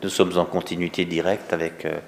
Nous 0.00 0.10
sommes 0.10 0.38
en 0.38 0.44
continuité 0.44 1.04
directe 1.04 1.52
avec, 1.52 1.84
euh, 1.84 1.98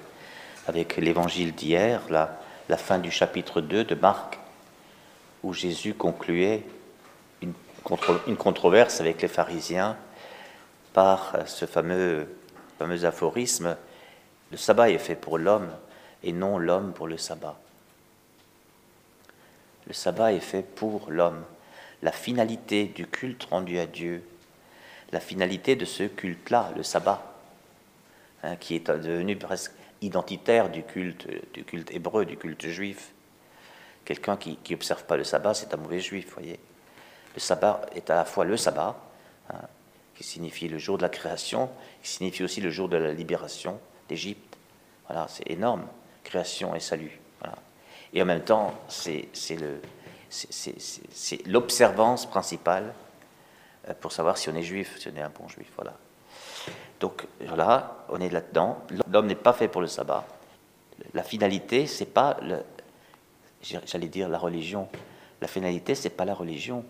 avec 0.65 0.95
l'évangile 0.95 1.53
d'hier, 1.53 2.01
la, 2.09 2.37
fin 2.77 2.99
du 2.99 3.11
chapitre 3.11 3.59
2 3.59 3.83
de 3.83 3.95
Marc, 3.95 4.39
où 5.43 5.51
Jésus 5.51 5.93
concluait 5.93 6.63
une, 7.41 7.51
une 8.27 8.37
controverse 8.37 9.01
avec 9.01 9.21
les 9.21 9.27
pharisiens 9.27 9.97
par 10.93 11.35
ce 11.45 11.65
fameux, 11.65 12.33
fameux 12.79 13.03
aphorisme, 13.03 13.75
le 14.51 14.57
sabbat 14.57 14.89
est 14.89 14.97
fait 14.97 15.15
pour 15.15 15.37
l'homme 15.37 15.69
et 16.23 16.31
non 16.31 16.57
l'homme 16.57 16.93
pour 16.93 17.07
le 17.07 17.17
sabbat. 17.17 17.59
Le 19.87 19.93
sabbat 19.93 20.31
est 20.31 20.39
fait 20.39 20.63
pour 20.63 21.11
l'homme. 21.11 21.43
La 22.03 22.13
finalité 22.13 22.85
du 22.85 23.05
culte 23.05 23.43
rendu 23.43 23.79
à 23.79 23.85
Dieu, 23.85 24.23
la 25.11 25.19
finalité 25.19 25.75
de 25.75 25.83
ce 25.83 26.03
culte-là, 26.03 26.71
le 26.77 26.83
sabbat, 26.83 27.30
hein, 28.43 28.55
qui 28.55 28.75
est 28.75 28.89
devenu 28.89 29.35
presque 29.35 29.73
identitaire 30.01 30.69
du 30.69 30.83
culte, 30.83 31.27
du 31.53 31.63
culte 31.63 31.91
hébreu, 31.91 32.25
du 32.25 32.37
culte 32.37 32.67
juif. 32.67 33.11
Quelqu'un 34.05 34.37
qui 34.37 34.57
n'observe 34.69 35.03
pas 35.05 35.17
le 35.17 35.23
sabbat, 35.23 35.53
c'est 35.53 35.73
un 35.73 35.77
mauvais 35.77 35.99
juif, 35.99 36.33
voyez. 36.33 36.59
Le 37.35 37.39
sabbat 37.39 37.85
est 37.95 38.09
à 38.09 38.15
la 38.15 38.25
fois 38.25 38.45
le 38.45 38.57
sabbat, 38.57 38.99
hein, 39.49 39.61
qui 40.15 40.23
signifie 40.23 40.67
le 40.67 40.77
jour 40.77 40.97
de 40.97 41.03
la 41.03 41.09
création, 41.09 41.69
qui 42.01 42.09
signifie 42.09 42.43
aussi 42.43 42.61
le 42.61 42.71
jour 42.71 42.89
de 42.89 42.97
la 42.97 43.13
libération 43.13 43.79
d'Égypte. 44.09 44.57
Voilà, 45.07 45.27
c'est 45.29 45.49
énorme, 45.49 45.85
création 46.23 46.75
et 46.75 46.79
salut. 46.79 47.21
Et 48.13 48.21
en 48.21 48.25
même 48.25 48.43
temps, 48.43 48.73
c'est 48.87 49.29
l'observance 51.45 52.29
principale 52.29 52.93
euh, 53.87 53.93
pour 53.99 54.11
savoir 54.11 54.37
si 54.37 54.49
on 54.49 54.55
est 54.55 54.63
juif, 54.63 54.97
si 54.99 55.07
on 55.07 55.15
est 55.15 55.21
un 55.21 55.29
bon 55.29 55.47
juif. 55.47 55.71
Voilà. 55.75 55.97
Donc 57.01 57.27
là, 57.57 58.05
on 58.09 58.21
est 58.21 58.29
là-dedans. 58.29 58.77
L'homme 59.11 59.25
n'est 59.25 59.35
pas 59.35 59.53
fait 59.53 59.67
pour 59.67 59.81
le 59.81 59.87
sabbat. 59.87 60.23
La 61.15 61.23
finalité, 61.23 61.87
c'est 61.87 62.05
pas, 62.05 62.37
j'allais 63.61 64.07
dire 64.07 64.29
la 64.29 64.37
religion. 64.37 64.87
La 65.41 65.47
finalité, 65.47 65.95
c'est 65.95 66.11
pas 66.11 66.25
la 66.25 66.35
religion. 66.35 66.85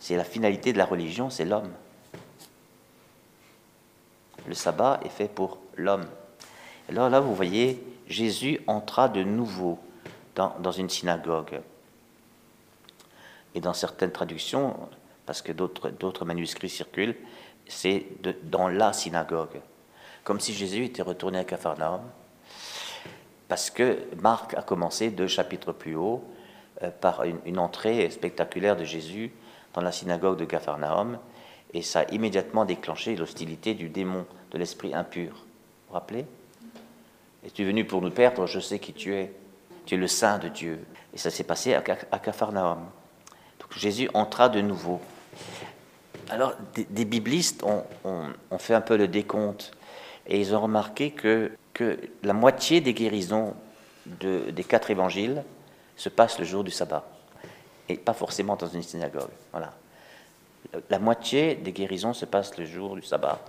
C'est 0.00 0.16
la 0.16 0.24
finalité 0.24 0.72
de 0.72 0.78
la 0.78 0.84
religion, 0.84 1.30
c'est 1.30 1.44
l'homme. 1.44 1.72
Le 4.46 4.54
sabbat 4.54 5.00
est 5.04 5.08
fait 5.08 5.28
pour 5.28 5.58
l'homme. 5.76 6.06
Alors 6.88 7.08
là, 7.08 7.20
vous 7.20 7.34
voyez, 7.34 7.82
Jésus 8.08 8.60
entra 8.66 9.08
de 9.08 9.22
nouveau 9.22 9.78
dans, 10.34 10.72
une 10.72 10.90
synagogue. 10.90 11.60
Et 13.54 13.60
dans 13.60 13.72
certaines 13.72 14.12
traductions, 14.12 14.76
parce 15.24 15.40
que 15.40 15.52
d'autres 15.52 16.24
manuscrits 16.24 16.68
circulent, 16.68 17.16
c'est 17.68 18.06
dans 18.44 18.68
la 18.68 18.92
synagogue. 18.92 19.60
Comme 20.24 20.40
si 20.40 20.54
Jésus 20.54 20.84
était 20.84 21.02
retourné 21.02 21.38
à 21.38 21.44
Capharnaüm, 21.44 22.00
parce 23.48 23.70
que 23.70 23.98
Marc 24.20 24.54
a 24.54 24.62
commencé 24.62 25.10
deux 25.10 25.28
chapitres 25.28 25.72
plus 25.72 25.94
haut 25.94 26.24
euh, 26.82 26.90
par 26.90 27.22
une, 27.22 27.58
entrée 27.58 28.10
spectaculaire 28.10 28.76
de 28.76 28.84
Jésus 28.84 29.32
dans 29.72 29.82
la 29.82 29.92
synagogue 29.92 30.38
de 30.38 30.44
Capharnaüm, 30.44 31.18
et 31.72 31.82
ça 31.82 32.00
a 32.00 32.04
immédiatement 32.12 32.64
déclenché 32.64 33.14
l'hostilité 33.16 33.74
du 33.74 33.88
démon 33.88 34.26
de 34.50 34.58
l'esprit 34.58 34.94
impur. 34.94 35.32
Vous 35.32 35.88
vous 35.88 35.94
rappelez? 35.94 36.26
Es-tu 37.44 37.64
venu 37.64 37.84
pour 37.84 38.02
nous 38.02 38.10
perdre? 38.10 38.46
Je 38.46 38.58
sais 38.58 38.78
qui 38.78 38.92
tu 38.92 39.14
es. 39.14 39.32
Tu 39.84 39.94
es 39.94 39.98
le 39.98 40.08
Saint 40.08 40.38
de 40.38 40.48
Dieu. 40.48 40.84
Et 41.14 41.18
ça 41.18 41.30
s'est 41.30 41.44
passé 41.44 41.74
à, 41.74 41.80
Capharnaüm. 41.80 42.78
Donc 43.60 43.72
Jésus 43.76 44.10
entra 44.14 44.48
de 44.48 44.60
nouveau. 44.60 45.00
Alors, 46.30 46.54
des, 46.74 47.04
biblistes 47.04 47.62
ont, 47.62 47.84
fait 48.58 48.74
un 48.74 48.80
peu 48.80 48.96
le 48.96 49.08
décompte 49.08 49.72
et 50.26 50.40
ils 50.40 50.54
ont 50.54 50.60
remarqué 50.60 51.10
que, 51.10 51.52
la 52.22 52.32
moitié 52.32 52.80
des 52.80 52.94
guérisons 52.94 53.54
des 54.06 54.64
quatre 54.64 54.90
évangiles 54.90 55.44
se 55.96 56.08
passent 56.08 56.38
le 56.38 56.44
jour 56.44 56.64
du 56.64 56.70
sabbat 56.70 57.04
et 57.88 57.96
pas 57.96 58.14
forcément 58.14 58.56
dans 58.56 58.66
une 58.66 58.82
synagogue. 58.82 59.30
Voilà. 59.52 59.74
La 60.90 60.98
moitié 60.98 61.54
des 61.54 61.72
guérisons 61.72 62.14
se 62.14 62.24
passent 62.24 62.56
le 62.56 62.64
jour 62.64 62.96
du 62.96 63.02
sabbat. 63.02 63.40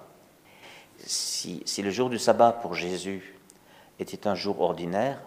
Si, 1.05 1.63
si 1.65 1.81
le 1.81 1.89
jour 1.89 2.09
du 2.09 2.19
sabbat 2.19 2.51
pour 2.51 2.73
Jésus 2.73 3.33
était 3.99 4.27
un 4.27 4.35
jour 4.35 4.61
ordinaire, 4.61 5.19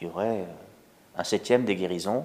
il 0.00 0.06
y 0.06 0.10
aurait 0.10 0.40
euh, 0.40 0.44
un 1.16 1.24
septième 1.24 1.64
des 1.64 1.76
guérisons 1.76 2.24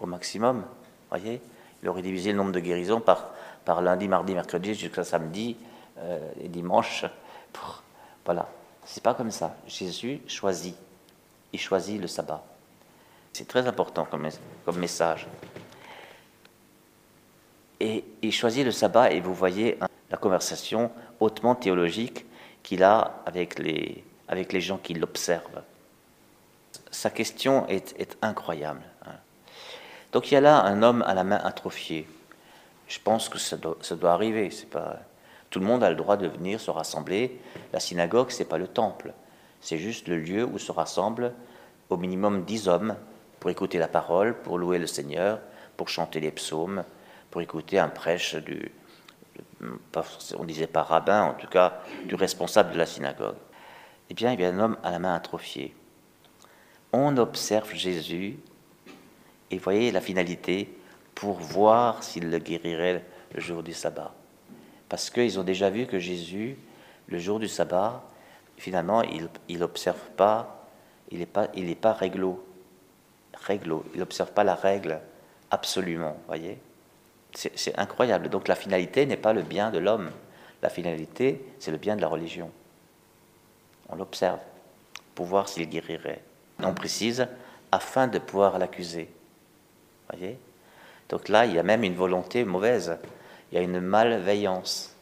au 0.00 0.06
maximum. 0.06 0.64
Voyez, 1.10 1.40
il 1.82 1.88
aurait 1.88 2.02
divisé 2.02 2.32
le 2.32 2.38
nombre 2.38 2.52
de 2.52 2.60
guérisons 2.60 3.00
par, 3.00 3.30
par 3.64 3.82
lundi, 3.82 4.08
mardi, 4.08 4.34
mercredi 4.34 4.74
jusqu'à 4.74 5.04
samedi 5.04 5.56
euh, 5.98 6.18
et 6.40 6.48
dimanche. 6.48 7.04
Voilà, 8.24 8.48
c'est 8.84 9.02
pas 9.02 9.14
comme 9.14 9.30
ça. 9.30 9.56
Jésus 9.66 10.20
choisit. 10.26 10.76
Il 11.52 11.60
choisit 11.60 12.00
le 12.00 12.06
sabbat. 12.06 12.44
C'est 13.32 13.46
très 13.46 13.66
important 13.66 14.06
comme, 14.06 14.28
message. 14.76 15.26
Et 17.80 18.04
il 18.22 18.32
choisit 18.32 18.64
le 18.64 18.70
sabbat 18.70 19.12
et 19.12 19.20
vous 19.20 19.34
voyez 19.34 19.78
la 20.10 20.16
conversation 20.16 20.90
hautement 21.20 21.54
théologique 21.54 22.24
qu'il 22.62 22.82
a 22.82 23.22
avec 23.26 23.58
les, 23.58 24.04
avec 24.28 24.52
les 24.52 24.60
gens 24.60 24.78
qui 24.78 24.94
l'observent 24.94 25.62
sa 26.94 27.10
question 27.10 27.66
est, 27.68 28.16
incroyable. 28.22 28.82
Hein. 29.04 29.16
Donc 30.12 30.30
il 30.30 30.34
y 30.34 30.36
a 30.36 30.40
là 30.40 30.62
un 30.62 30.82
homme 30.82 31.02
à 31.02 31.14
la 31.14 31.24
main 31.24 31.40
atrophiée. 31.42 32.06
Je 32.88 32.98
pense 33.02 33.28
que 33.28 33.38
ça 33.38 33.56
doit, 33.56 34.12
arriver. 34.12 34.50
C'est 34.50 34.70
pas 34.70 34.98
tout 35.50 35.60
le 35.60 35.66
monde 35.66 35.84
a 35.84 35.90
le 35.90 35.96
droit 35.96 36.16
de 36.16 36.26
venir 36.26 36.60
se 36.60 36.70
rassembler. 36.70 37.40
La 37.72 37.80
synagogue, 37.80 38.30
c'est 38.30 38.44
pas 38.44 38.58
le 38.58 38.66
temple. 38.66 39.12
C'est 39.60 39.78
juste 39.78 40.08
le 40.08 40.18
lieu 40.18 40.44
où 40.44 40.58
se 40.58 40.72
rassemblent 40.72 41.32
au 41.90 41.96
minimum 41.96 42.44
dix 42.44 42.68
hommes 42.68 42.96
pour 43.40 43.50
écouter 43.50 43.78
la 43.78 43.88
parole, 43.88 44.34
pour 44.42 44.58
louer 44.58 44.78
le 44.78 44.86
Seigneur, 44.86 45.40
pour 45.76 45.88
chanter 45.88 46.20
les 46.20 46.32
psaumes, 46.32 46.84
pour 47.30 47.40
écouter 47.40 47.78
un 47.78 47.88
prêche 47.88 48.34
du, 48.34 48.72
on 50.36 50.44
disait 50.44 50.66
pas 50.66 50.82
rabbin, 50.82 51.22
en 51.22 51.34
tout 51.34 51.46
cas 51.46 51.80
du 52.06 52.14
responsable 52.14 52.72
de 52.72 52.78
la 52.78 52.86
synagogue. 52.86 53.36
Eh 54.10 54.14
bien, 54.14 54.32
il 54.32 54.40
y 54.40 54.44
a 54.44 54.48
un 54.48 54.58
homme 54.58 54.76
à 54.82 54.90
la 54.90 54.98
main 54.98 55.14
atrophiée 55.14 55.74
on 56.94 57.16
observe 57.16 57.74
Jésus 57.74 58.38
et 59.50 59.58
voyez 59.58 59.90
la 59.90 60.00
finalité 60.00 60.78
pour 61.14 61.34
voir 61.34 62.02
s'il 62.02 62.30
le 62.30 62.38
guérirait 62.38 63.04
le 63.32 63.40
jour 63.40 63.62
du 63.62 63.72
sabbat. 63.72 64.12
Parce 64.88 65.10
qu'ils 65.10 65.38
ont 65.38 65.44
déjà 65.44 65.70
vu 65.70 65.86
que 65.86 65.98
Jésus, 65.98 66.56
le 67.08 67.18
jour 67.18 67.38
du 67.38 67.48
sabbat, 67.48 68.02
finalement, 68.56 69.02
il 69.02 69.58
n'observe 69.58 70.10
pas, 70.16 70.68
il 71.10 71.18
n'est 71.18 71.26
pas, 71.26 71.48
il 71.54 71.74
pas 71.76 71.92
réglo, 71.92 72.44
réglo, 73.34 73.84
il 73.94 74.00
n'observe 74.00 74.32
pas 74.32 74.44
la 74.44 74.54
règle 74.54 75.00
absolument, 75.50 76.16
voyez. 76.26 76.58
C'est 77.32 77.76
incroyable. 77.78 78.28
Donc 78.28 78.46
la 78.46 78.54
finalité 78.54 79.06
n'est 79.06 79.16
pas 79.16 79.32
le 79.32 79.42
bien 79.42 79.70
de 79.70 79.78
l'homme, 79.78 80.10
la 80.62 80.68
finalité, 80.68 81.44
c'est 81.58 81.72
le 81.72 81.78
bien 81.78 81.96
de 81.96 82.00
la 82.00 82.08
religion. 82.08 82.50
On 83.88 83.96
l'observe 83.96 84.38
pour 85.14 85.26
voir 85.26 85.48
s'il 85.48 85.68
guérirait 85.68 86.22
on 86.62 86.74
précise, 86.74 87.26
afin 87.72 88.06
de 88.06 88.18
pouvoir 88.18 88.58
l'accuser. 88.58 89.08
Voyez? 90.10 90.38
Donc 91.08 91.28
là, 91.28 91.46
il 91.46 91.54
y 91.54 91.58
a 91.58 91.62
même 91.62 91.84
une 91.84 91.94
volonté 91.94 92.44
mauvaise. 92.44 92.96
Il 93.50 93.56
y 93.56 93.58
a 93.58 93.62
une 93.62 93.80
malveillance, 93.80 94.94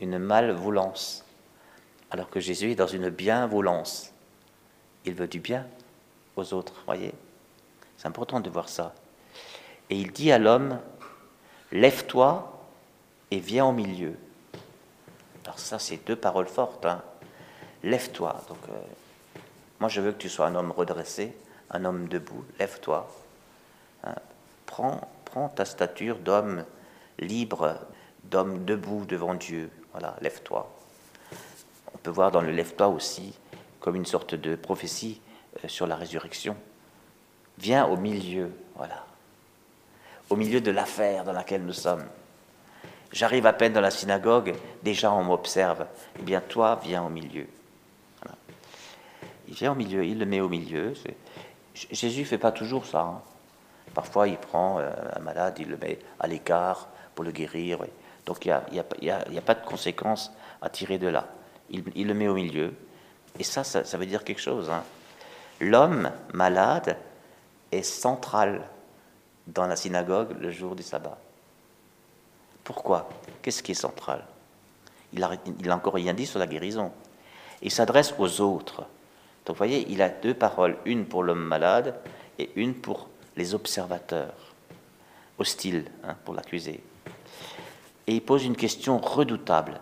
une 0.00 0.18
malvoulance. 0.18 1.24
Alors 2.10 2.28
que 2.28 2.40
Jésus 2.40 2.72
est 2.72 2.76
dans 2.76 2.86
une 2.86 3.08
bienvolance. 3.08 4.12
Il 5.04 5.14
veut 5.14 5.28
du 5.28 5.40
bien 5.40 5.66
aux 6.36 6.52
autres, 6.54 6.74
voyez 6.86 7.12
C'est 7.96 8.08
important 8.08 8.40
de 8.40 8.50
voir 8.50 8.68
ça. 8.68 8.94
Et 9.90 9.96
il 9.96 10.12
dit 10.12 10.32
à 10.32 10.38
l'homme, 10.38 10.78
lève-toi 11.70 12.66
et 13.30 13.38
viens 13.38 13.66
au 13.66 13.72
milieu. 13.72 14.14
Alors 15.44 15.58
ça, 15.58 15.78
c'est 15.78 16.04
deux 16.06 16.16
paroles 16.16 16.48
fortes. 16.48 16.86
Hein. 16.86 17.02
Lève-toi. 17.82 18.42
Donc, 18.48 18.58
euh, 18.68 18.80
moi, 19.80 19.88
je 19.88 20.00
veux 20.00 20.12
que 20.12 20.18
tu 20.18 20.28
sois 20.28 20.46
un 20.46 20.54
homme 20.54 20.70
redressé, 20.70 21.34
un 21.70 21.84
homme 21.84 22.08
debout. 22.08 22.44
Lève-toi. 22.58 23.10
Hein. 24.04 24.14
Prends, 24.72 25.48
ta 25.54 25.64
stature 25.64 26.18
d'homme 26.18 26.64
libre, 27.18 27.78
d'homme 28.24 28.64
debout 28.64 29.04
devant 29.06 29.34
Dieu. 29.34 29.70
Voilà, 29.92 30.16
lève-toi. 30.20 30.70
On 31.94 31.98
peut 31.98 32.10
voir 32.10 32.30
dans 32.30 32.40
le 32.40 32.50
lève-toi 32.50 32.88
aussi 32.88 33.38
comme 33.80 33.96
une 33.96 34.06
sorte 34.06 34.34
de 34.34 34.56
prophétie 34.56 35.20
euh, 35.64 35.68
sur 35.68 35.86
la 35.86 35.96
résurrection. 35.96 36.56
Viens 37.58 37.86
au 37.86 37.96
milieu, 37.96 38.50
voilà. 38.76 39.04
Au 40.30 40.36
milieu 40.36 40.60
de 40.60 40.70
l'affaire 40.70 41.24
dans 41.24 41.32
laquelle 41.32 41.64
nous 41.64 41.72
sommes. 41.72 42.04
J'arrive 43.12 43.46
à 43.46 43.52
peine 43.52 43.74
dans 43.74 43.80
la 43.80 43.90
synagogue, 43.90 44.54
déjà 44.82 45.12
on 45.12 45.24
m'observe. 45.24 45.86
Eh 46.18 46.22
bien, 46.22 46.40
toi, 46.40 46.80
viens 46.82 47.02
au 47.02 47.10
milieu 47.10 47.46
il 49.52 49.54
vient 49.54 49.72
au 49.72 49.74
milieu, 49.74 50.02
il 50.02 50.18
le 50.18 50.24
met 50.24 50.40
au 50.40 50.48
milieu. 50.48 50.94
Jésus 51.74 52.20
ne 52.20 52.24
fait 52.24 52.38
pas 52.38 52.52
toujours 52.52 52.86
ça. 52.86 53.00
Hein. 53.00 53.22
Parfois, 53.94 54.28
il 54.28 54.38
prend 54.38 54.78
euh, 54.78 54.90
un 55.14 55.20
malade, 55.20 55.58
il 55.58 55.68
le 55.68 55.76
met 55.76 55.98
à 56.18 56.26
l'écart 56.26 56.88
pour 57.14 57.24
le 57.24 57.30
guérir. 57.30 57.78
Donc, 58.26 58.44
il 58.44 58.54
n'y 58.72 59.10
a, 59.10 59.18
a, 59.18 59.40
pas 59.42 59.54
de 59.54 59.64
conséquences 59.64 60.32
à 60.60 60.68
tirer 60.68 60.98
de 60.98 61.08
là. 61.08 61.26
il, 61.70 62.06
le 62.06 62.14
met 62.14 62.28
au 62.28 62.34
milieu. 62.34 62.74
Et 63.38 63.44
ça, 63.44 63.64
ça, 63.64 63.98
veut 63.98 64.06
dire 64.06 64.24
quelque 64.24 64.40
chose. 64.40 64.70
Hein. 64.70 64.82
L'homme 65.60 66.10
malade 66.32 66.96
est 67.70 67.82
central 67.82 68.62
dans 69.46 69.66
la 69.66 69.76
synagogue 69.76 70.36
le 70.40 70.50
jour 70.50 70.76
du 70.76 70.82
sabbat. 70.82 71.18
Pourquoi? 72.64 73.08
Qu'est-ce 73.40 73.62
qui 73.62 73.72
est 73.72 73.74
central? 73.74 74.24
Il 75.12 75.20
n'a 75.20 75.74
encore 75.74 75.94
rien 75.94 76.14
dit 76.14 76.26
sur 76.26 76.38
la 76.38 76.46
guérison. 76.46 76.92
Il 77.60 77.70
s'adresse 77.70 78.14
aux 78.18 78.40
autres. 78.40 78.84
Donc 79.44 79.56
vous 79.56 79.58
voyez, 79.58 79.86
il 79.90 80.00
a 80.02 80.08
deux 80.08 80.34
paroles, 80.34 80.76
une 80.84 81.06
pour 81.06 81.22
l'homme 81.22 81.42
malade 81.42 81.94
et 82.38 82.50
une 82.56 82.74
pour 82.74 83.08
les 83.36 83.54
observateurs, 83.54 84.34
hostiles 85.38 85.84
hein, 86.04 86.16
pour 86.24 86.34
l'accuser. 86.34 86.82
Et 88.06 88.14
il 88.14 88.22
pose 88.22 88.44
une 88.44 88.56
question 88.56 88.98
redoutable. 88.98 89.80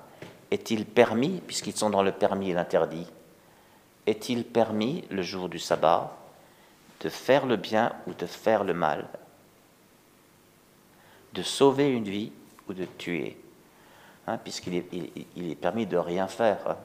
Est-il 0.51 0.85
permis, 0.85 1.41
puisqu'ils 1.47 1.77
sont 1.77 1.91
dans 1.91 2.03
le 2.03 2.13
permis 2.13 2.51
et 2.51 2.55
l'interdit, 2.55 3.07
est-il 4.07 4.45
permis 4.45 5.05
le 5.11 5.23
jour 5.23 5.49
du 5.49 5.59
sabbat 5.59 6.17
de 7.01 7.09
faire 7.09 7.47
le 7.47 7.57
bien 7.57 7.93
ou 8.07 8.13
de 8.13 8.27
faire 8.27 8.65
le 8.65 8.75
mal, 8.75 9.07
de 11.33 11.43
sauver 11.43 11.89
une 11.89 12.05
vie 12.05 12.33
ou 12.69 12.75
de 12.75 12.85
tuer 12.85 13.39
hein, 14.27 14.37
Puisqu'il 14.39 14.75
est, 14.75 14.87
il, 15.37 15.51
est, 15.51 15.55
permis 15.55 15.87
de 15.87 15.97
rien 15.97 16.29
faire. 16.29 16.59
Hein. 16.69 16.77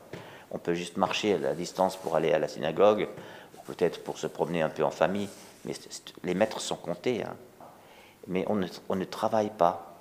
On 0.52 0.58
peut 0.58 0.74
juste 0.74 0.98
marcher 0.98 1.34
à 1.34 1.38
la 1.38 1.54
distance 1.54 1.98
pour 1.98 2.16
aller 2.16 2.32
à 2.32 2.40
la 2.40 2.48
synagogue, 2.48 3.10
ou 3.58 3.62
peut-être 3.64 4.04
pour 4.04 4.18
se 4.18 4.28
promener 4.28 4.62
un 4.62 4.70
peu 4.70 4.84
en 4.84 4.92
famille, 4.92 5.30
les 6.24 6.34
mètres 6.34 6.60
sont 6.60 6.76
comptés. 6.76 7.24
Hein. 7.24 7.36
Mais 8.28 8.46
on 8.48 8.56
ne, 8.56 9.04
travaille 9.06 9.52
pas. 9.52 9.96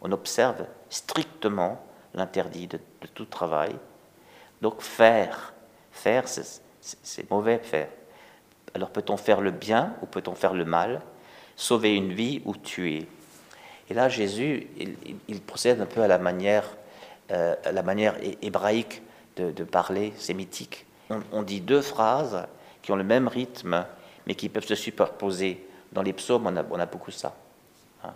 On 0.00 0.12
observe 0.12 0.66
strictement 0.90 1.80
l'interdit 2.14 2.66
de, 2.66 2.78
tout 3.14 3.24
travail. 3.24 3.74
Donc 4.60 4.80
faire, 4.80 5.54
faire, 5.90 6.24
c'est 6.28 7.30
mauvais 7.30 7.58
faire. 7.58 7.88
Alors 8.74 8.90
peut-on 8.90 9.16
faire 9.16 9.40
le 9.40 9.50
bien 9.50 9.94
ou 10.02 10.06
peut-on 10.06 10.34
faire 10.34 10.54
le 10.54 10.64
mal? 10.64 11.00
Sauver 11.56 11.94
une 11.94 12.12
vie 12.12 12.42
ou 12.44 12.54
tuer? 12.56 13.08
Et 13.90 13.94
là, 13.94 14.08
Jésus, 14.08 14.68
il, 15.28 15.40
procède 15.40 15.80
un 15.80 15.86
peu 15.86 16.02
à 16.02 16.08
la 16.08 16.18
manière, 16.18 16.76
euh, 17.30 17.54
hébraïque 18.42 19.02
de, 19.36 19.64
parler, 19.64 20.12
sémitique. 20.18 20.84
On, 21.32 21.42
dit 21.42 21.60
deux 21.60 21.80
phrases 21.80 22.46
qui 22.88 22.92
ont 22.92 22.96
le 22.96 23.04
même 23.04 23.28
rythme, 23.28 23.84
mais 24.26 24.34
qui 24.34 24.48
peuvent 24.48 24.64
se 24.64 24.74
superposer. 24.74 25.62
Dans 25.92 26.00
les 26.00 26.14
psaumes, 26.14 26.46
on 26.46 26.78
a, 26.80 26.86
beaucoup 26.86 27.10
ça. 27.10 27.36
Hein. 28.02 28.14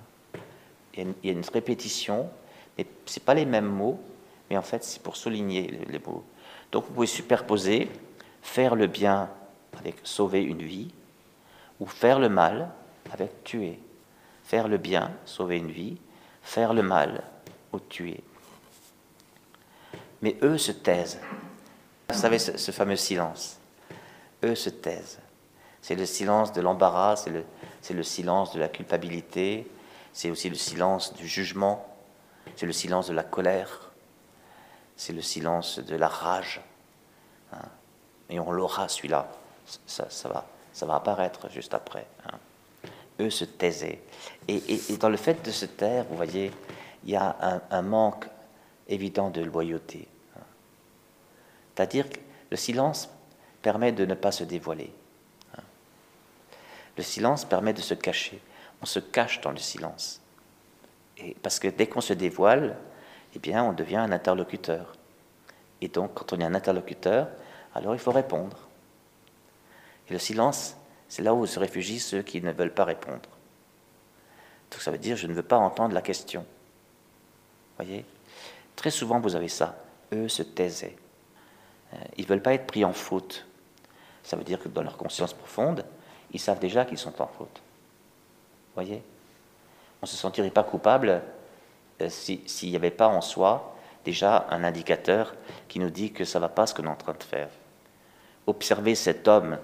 il, 0.97 1.13
y 1.23 1.29
a 1.29 1.33
une, 1.33 1.43
répétition, 1.53 2.31
mais 2.79 2.87
ce 3.05 3.21
pas 3.21 3.35
les 3.35 3.45
mêmes 3.45 3.67
mots, 3.67 4.01
mais 4.49 4.57
en 4.57 4.63
fait, 4.63 4.83
c'est 4.83 5.03
pour 5.03 5.17
souligner 5.17 5.79
les 5.91 5.99
mots. 5.99 6.25
Donc 6.71 6.87
vous 6.87 6.95
pouvez 6.95 7.07
superposer, 7.07 7.91
faire 8.41 8.75
le 8.75 8.87
bien 8.87 9.29
avec 9.79 9.97
sauver 10.05 10.43
une 10.43 10.63
vie, 10.63 10.91
ou 11.79 11.85
faire 11.85 12.19
le 12.19 12.31
mal 12.31 12.71
avec 13.13 13.45
tuer. 13.45 13.79
Faire 14.43 14.69
le 14.69 14.79
bien, 14.79 15.13
sauver 15.27 15.59
une 15.59 15.71
vie, 15.71 15.99
faire 16.41 16.73
le 16.73 16.83
mal 16.83 17.23
ou 17.75 17.79
tuer. 17.79 18.25
Mais 20.23 20.35
eux 20.41 20.57
se 20.57 20.73
taisent. 20.73 21.21
Vous 22.09 22.19
savez, 22.19 22.39
ce, 22.39 22.71
fameux 22.71 22.97
silence? 22.97 23.59
Eux 24.45 24.55
se 24.55 24.71
taisent. 24.71 25.21
C'est 25.81 25.95
le 25.95 26.07
silence 26.07 26.53
de 26.53 26.61
l'embarras, 26.61 27.17
c'est 27.17 27.31
le, 27.31 27.45
le, 27.91 28.03
silence 28.03 28.53
de 28.55 28.61
la 28.61 28.69
culpabilité, 28.69 29.69
c'est 30.13 30.31
aussi 30.31 30.49
le 30.49 30.55
silence 30.55 31.15
du 31.15 31.27
jugement, 31.27 31.87
c'est 32.57 32.67
le 32.67 32.73
silence 32.73 33.09
de 33.09 33.15
la 33.15 33.25
colère, 33.25 33.91
c'est 34.97 35.13
le 35.13 35.23
silence 35.23 35.81
de 35.81 35.97
la 35.97 36.09
rage. 36.09 36.61
Hein. 37.53 37.69
Et 38.31 38.39
on 38.39 38.53
l'aura 38.53 38.89
celui-là 38.89 39.29
ça, 39.87 40.07
ça, 40.11 40.29
va, 40.29 40.47
ça 40.73 40.87
va 40.87 40.97
apparaître 40.97 41.51
juste 41.51 41.75
après. 41.75 42.07
Hein. 42.27 42.39
Eux 43.21 43.31
se 43.31 43.45
taisaient. 43.45 44.03
Et, 44.49 44.97
dans 44.99 45.09
le 45.09 45.17
fait 45.17 45.45
de 45.45 45.51
se 45.51 45.67
taire, 45.67 46.05
vous 46.09 46.17
voyez, 46.17 46.51
il 47.05 47.11
y 47.11 47.17
a 47.17 47.61
un, 47.71 47.83
manque 47.83 48.27
évident 48.89 49.31
de 49.31 49.43
loyauté. 49.43 50.09
Hein. 50.37 50.43
C'est-à-dire 51.75 52.09
que 52.09 52.19
le 52.51 52.57
silence 52.57 53.09
permet 53.63 53.93
de 53.93 54.05
ne 54.05 54.15
pas 54.15 54.33
se 54.33 54.45
dévoiler. 54.45 54.93
Hein. 55.57 55.63
Le 56.97 57.03
silence 57.03 57.45
permet 57.45 57.73
de 57.73 57.81
se 57.81 57.95
cacher. 57.95 58.41
On 58.83 58.87
se 58.87 58.99
cache 58.99 59.41
dans 59.41 59.53
le 59.53 59.59
silence. 59.59 60.21
Et 61.19 61.37
parce 61.43 61.59
que 61.59 61.69
dès 61.69 61.87
qu'on 61.87 62.01
se 62.01 62.13
dévoile, 62.13 62.77
eh 63.35 63.39
bien, 63.39 63.65
on 63.65 63.73
devient 63.73 63.97
un 63.97 64.13
interlocuteur. 64.13 64.93
Et 65.81 65.89
donc, 65.89 66.15
quand 66.15 66.33
on 66.33 66.41
est 66.41 66.45
un 66.45 66.55
interlocuteur, 66.55 67.29
alors 67.75 67.95
il 67.95 67.99
faut 67.99 68.13
répondre. 68.13 68.57
Et 70.09 70.13
le 70.13 70.19
silence, 70.19 70.77
c'est 71.09 71.23
là 71.23 71.35
où 71.35 71.47
se 71.47 71.59
réfugient 71.59 72.01
ceux 72.01 72.23
qui 72.23 72.41
ne 72.41 72.53
veulent 72.53 72.75
pas 72.75 72.85
répondre. 72.85 73.29
Donc 74.71 74.81
ça 74.81 74.91
veut 74.91 74.99
dire 74.99 75.17
je 75.17 75.27
ne 75.27 75.35
veux 75.35 75.43
pas 75.43 75.59
entendre 75.59 75.95
la 75.95 76.03
question. 76.03 76.47
Voyez? 77.77 78.05
Très 78.77 78.91
souvent 78.91 79.21
vous 79.21 79.37
avez 79.37 79.49
ça. 79.49 79.77
Eux 80.13 80.29
se 80.29 80.43
taisaient. 80.43 80.97
Euh, 81.93 81.97
ils 82.17 82.23
ne 82.23 82.29
veulent 82.29 82.43
pas 82.43 82.55
être 82.55 82.67
pris 82.67 82.85
en 82.85 82.93
faute. 82.93 83.47
Ça 84.23 84.37
veut 84.37 84.45
dire 84.45 84.61
que 84.61 84.69
dans 84.69 84.83
leur 84.83 84.97
conscience 84.97 85.33
profonde, 85.33 85.85
ils 86.33 86.41
savent 86.41 86.59
déjà 86.59 86.85
qu'ils 86.85 86.99
sont 86.99 87.21
en 87.21 87.27
faute. 87.27 87.61
Voyez? 88.75 89.03
On 90.01 90.07
ne 90.07 90.09
se 90.09 90.17
sentirait 90.17 90.51
pas 90.51 90.63
coupable 90.63 91.23
euh, 92.01 92.09
s'il 92.09 92.71
n'y 92.71 92.77
avait 92.77 92.91
pas 92.91 93.09
en 93.09 93.21
soi 93.21 93.77
déjà 94.05 94.47
un 94.51 94.65
indicateur 94.65 95.35
qui 95.69 95.79
nous 95.79 95.91
dit 95.91 96.13
que 96.13 96.25
ça 96.25 96.39
ne 96.39 96.43
va 96.43 96.49
pas 96.49 96.67
ce 96.67 96.75
qu'on 96.75 96.85
est 96.85 96.89
en 96.89 96.97
train 96.97 97.15
de 97.15 97.23
faire. 97.23 97.49
Observez 98.47 98.95
cet 98.95 99.29
homme 99.29 99.59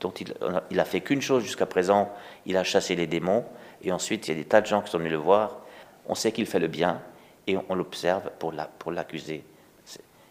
dont 0.00 0.12
il, 0.12 0.34
il 0.70 0.80
a 0.80 0.84
fait 0.84 1.00
qu'une 1.00 1.20
chose 1.20 1.42
jusqu'à 1.42 1.66
présent, 1.66 2.10
il 2.46 2.56
a 2.56 2.64
chassé 2.64 2.96
les 2.96 3.06
démons, 3.06 3.44
et 3.82 3.92
ensuite 3.92 4.26
il 4.26 4.30
y 4.30 4.34
a 4.34 4.42
des 4.42 4.48
tas 4.48 4.60
de 4.60 4.66
gens 4.66 4.80
qui 4.80 4.90
sont 4.90 4.98
venus 4.98 5.12
le 5.12 5.18
voir, 5.18 5.58
on 6.06 6.14
sait 6.14 6.32
qu'il 6.32 6.46
fait 6.46 6.58
le 6.58 6.68
bien, 6.68 7.00
et 7.46 7.56
on, 7.68 7.74
l'observe 7.74 8.30
pour 8.38 8.52
l'accuser. 8.92 9.44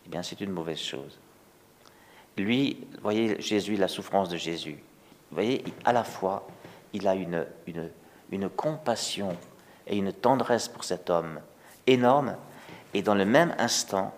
eh 0.05 0.09
bien, 0.09 0.23
c'est 0.23 0.41
une 0.41 0.51
mauvaise 0.51 0.79
chose. 0.79 1.19
Lui, 2.37 2.87
voyez 3.01 3.39
Jésus, 3.41 3.75
la 3.75 3.87
souffrance 3.87 4.29
de 4.29 4.37
Jésus. 4.37 4.77
Vous 5.29 5.35
voyez, 5.35 5.63
à 5.85 5.93
la 5.93 6.03
fois, 6.03 6.47
il 6.93 7.07
a 7.07 7.15
une, 7.15 7.45
une, 7.67 7.89
une 8.31 8.49
compassion 8.49 9.35
et 9.87 9.97
une 9.97 10.13
tendresse 10.13 10.67
pour 10.67 10.83
cet 10.83 11.09
homme 11.09 11.39
énorme, 11.85 12.37
et 12.93 13.01
dans 13.01 13.15
le 13.15 13.25
même 13.25 13.55
instant, 13.57 14.13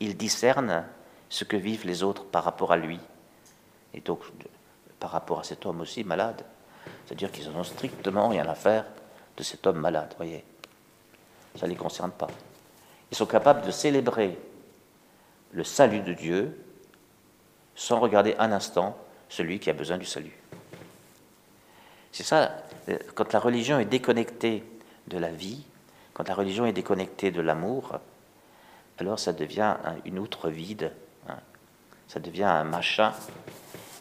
il 0.00 0.16
discerne 0.16 0.84
ce 1.28 1.44
que 1.44 1.56
vivent 1.56 1.86
les 1.86 2.02
autres 2.02 2.24
par 2.24 2.44
rapport 2.44 2.72
à 2.72 2.76
lui. 2.76 2.98
Et 3.94 4.00
donc, 4.00 4.20
par 4.98 5.10
rapport 5.10 5.40
à 5.40 5.44
cet 5.44 5.66
homme 5.66 5.80
aussi 5.80 6.04
malade. 6.04 6.44
C'est-à-dire 7.06 7.30
qu'ils 7.30 7.50
n'ont 7.50 7.64
strictement 7.64 8.28
rien 8.28 8.48
à 8.48 8.54
faire 8.54 8.84
de 9.36 9.42
cet 9.42 9.66
homme 9.66 9.78
malade, 9.78 10.14
voyez. 10.16 10.44
Ça 11.56 11.66
ne 11.66 11.70
les 11.70 11.76
concerne 11.76 12.10
pas. 12.10 12.28
Ils 13.10 13.16
sont 13.16 13.26
capables 13.26 13.64
de 13.64 13.70
célébrer 13.70 14.38
le 15.52 15.62
salut 15.62 16.00
de 16.00 16.12
Dieu 16.12 16.58
sans 17.74 18.00
regarder 18.00 18.34
un 18.38 18.52
instant 18.52 18.96
celui 19.28 19.58
qui 19.58 19.70
a 19.70 19.72
besoin 19.72 19.98
du 19.98 20.04
salut. 20.04 20.36
C'est 22.12 22.22
ça, 22.22 22.52
euh, 22.88 22.98
quand 23.14 23.32
la 23.32 23.40
religion 23.40 23.78
est 23.78 23.84
déconnectée 23.84 24.62
de 25.08 25.18
la 25.18 25.30
vie, 25.30 25.64
quand 26.12 26.28
la 26.28 26.34
religion 26.34 26.64
est 26.64 26.72
déconnectée 26.72 27.30
de 27.30 27.40
l'amour, 27.40 27.98
alors 28.98 29.18
ça 29.18 29.32
devient 29.32 29.76
une 30.04 30.18
outre 30.18 30.48
vide, 30.48 30.92
hein. 31.28 31.38
ça 32.06 32.20
devient 32.20 32.44
un 32.44 32.64
machin 32.64 33.12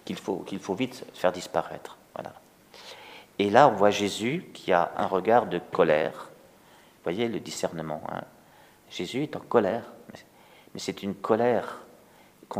qu'il 0.06 0.18
faut, 0.18 0.46
faut 0.60 0.76
vite 0.76 1.06
faire 1.14 1.32
disparaître. 1.32 1.98
Voilà. 2.14 2.34
Et 3.40 3.50
là, 3.50 3.68
on 3.68 3.72
voit 3.72 3.90
Jésus 3.90 4.46
qui 4.54 4.72
a 4.72 4.92
un 4.98 5.08
regard 5.08 5.48
de 5.48 5.60
colère. 5.60 6.30
Vous 6.98 7.04
voyez 7.04 7.28
le 7.28 7.40
discernement. 7.40 8.04
Hein. 8.12 8.22
Jésus 8.92 9.24
est 9.24 9.36
en 9.36 9.40
colère, 9.40 9.86
mais 10.74 10.80
c'est 10.80 11.02
une 11.02 11.16
colère 11.16 11.83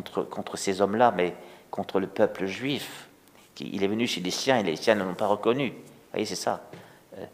contre, 0.02 0.58
ces 0.58 0.82
hommes-là, 0.82 1.14
mais 1.16 1.36
contre 1.72 2.00
le 2.00 2.08
peuple 2.08 2.46
juif. 2.46 3.10
Il 3.60 3.84
est 3.84 3.88
venu 3.88 4.08
chez 4.08 4.22
les 4.22 4.32
siens 4.32 4.60
et 4.60 4.64
les 4.64 4.76
siens 4.76 4.96
ne 4.96 5.04
l'ont 5.04 5.14
pas 5.14 5.28
reconnu. 5.28 5.70
Vous 5.70 6.12
voyez, 6.12 6.26
c'est 6.26 6.36
ça. 6.36 6.64
Euh, 7.18 7.26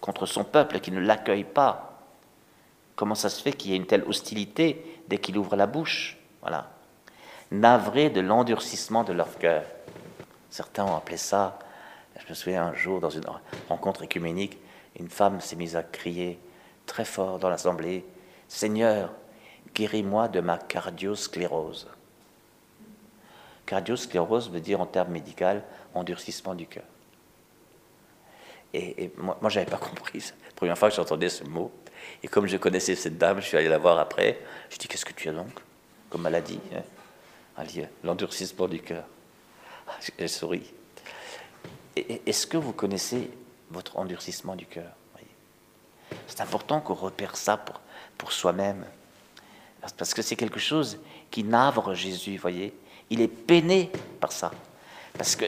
contre 0.00 0.26
son 0.26 0.44
peuple 0.44 0.80
qui 0.80 0.90
ne 0.90 1.00
l'accueille 1.00 1.44
pas. 1.44 2.02
Comment 2.96 3.14
ça 3.14 3.28
se 3.28 3.42
fait 3.42 3.52
qu'il 3.52 3.70
y 3.70 3.74
ait 3.74 3.76
une 3.76 3.86
telle 3.86 4.04
hostilité 4.04 5.00
dès 5.08 5.18
qu'il 5.18 5.38
ouvre 5.38 5.56
la 5.56 5.66
bouche? 5.66 6.18
Voilà 6.40 6.70
navrés 7.50 8.10
de 8.10 8.20
l'endurcissement 8.20 9.04
de 9.04 9.12
leur 9.12 9.38
cœur. 9.38 9.64
Certains 10.50 10.84
ont 10.84 10.96
appelé 10.96 11.16
ça, 11.16 11.58
je 12.18 12.28
me 12.28 12.34
souviens 12.34 12.64
un 12.64 12.74
jour 12.74 13.00
dans 13.00 13.10
une 13.10 13.24
rencontre 13.68 14.02
écuménique, 14.02 14.58
une 14.98 15.08
femme 15.08 15.40
s'est 15.40 15.56
mise 15.56 15.76
à 15.76 15.82
crier 15.82 16.38
très 16.86 17.04
fort 17.04 17.38
dans 17.38 17.50
l'assemblée, 17.50 18.04
Seigneur, 18.48 19.12
guéris-moi 19.76 20.28
de 20.28 20.40
ma 20.40 20.56
cardiosclérose. 20.58 21.86
Cardiosclérose 23.66 24.50
veut 24.50 24.60
dire 24.60 24.80
en 24.80 24.86
termes 24.86 25.12
médicaux 25.12 25.60
endurcissement 25.94 26.54
du 26.54 26.66
cœur. 26.66 26.84
Et, 28.72 29.12
moi, 29.16 29.38
moi 29.40 29.50
j'avais 29.50 29.70
pas 29.70 29.76
compris 29.94 30.20
ça. 30.20 30.34
Première 30.56 30.78
fois 30.78 30.88
que 30.88 30.96
j'entendais 30.96 31.28
ce 31.28 31.44
mot, 31.44 31.70
et 32.22 32.28
comme 32.28 32.46
je 32.46 32.56
connaissais 32.56 32.94
cette 32.94 33.18
dame, 33.18 33.40
je 33.40 33.46
suis 33.46 33.56
allé 33.56 33.68
la 33.68 33.78
voir 33.78 33.98
après. 33.98 34.40
Je 34.70 34.78
dis 34.78 34.88
Qu'est-ce 34.88 35.04
que 35.04 35.12
tu 35.12 35.28
as 35.28 35.32
donc 35.32 35.50
comme 36.08 36.22
maladie 36.22 36.60
hein? 36.74 36.82
L'endurcissement 38.04 38.68
du 38.68 38.80
cœur. 38.80 39.04
Elle 40.18 40.28
sourit. 40.28 40.72
Est-ce 41.96 42.46
que 42.46 42.56
vous 42.56 42.72
connaissez 42.72 43.30
votre 43.70 43.98
endurcissement 43.98 44.54
du 44.54 44.66
cœur? 44.66 44.90
C'est 46.26 46.40
important 46.40 46.80
qu'on 46.80 46.94
repère 46.94 47.36
ça 47.36 47.56
pour, 47.56 47.80
pour 48.18 48.32
soi-même. 48.32 48.84
Parce 49.92 50.14
que 50.14 50.22
c'est 50.22 50.36
quelque 50.36 50.58
chose 50.58 50.98
qui 51.30 51.44
navre 51.44 51.94
Jésus, 51.94 52.36
voyez. 52.38 52.74
Il 53.10 53.20
est 53.20 53.28
peiné 53.28 53.90
par 54.20 54.32
ça. 54.32 54.50
Parce 55.16 55.36
que 55.36 55.44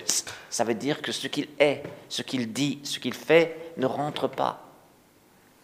ça 0.49 0.65
veut 0.65 0.75
dire 0.75 1.03
que 1.03 1.13
ce 1.13 1.27
qu'il 1.29 1.49
est, 1.59 1.83
ce 2.09 2.23
qu'il 2.23 2.53
dit, 2.53 2.81
ce 2.85 2.99
qu'il 2.99 3.15
fait 3.15 3.73
ne 3.77 3.87
rentre 3.87 4.29
pas. 4.29 4.65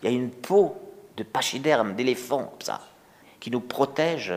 Il 0.02 0.11
y 0.11 0.12
a 0.12 0.16
une 0.16 0.31
peau 0.31 0.76
de 1.16 1.23
pachyderme, 1.23 1.95
d'éléphant, 1.95 2.54
ça, 2.61 2.81
qui 3.40 3.50
nous 3.50 3.61
protège, 3.61 4.35